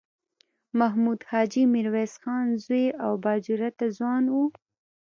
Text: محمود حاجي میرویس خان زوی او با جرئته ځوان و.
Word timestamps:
محمود 0.79 1.21
حاجي 1.31 1.63
میرویس 1.73 2.13
خان 2.23 2.47
زوی 2.63 2.85
او 3.05 3.11
با 3.23 3.33
جرئته 3.45 3.85
ځوان 3.97 4.23
و. 4.33 4.37